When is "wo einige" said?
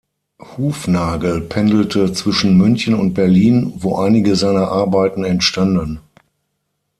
3.75-4.35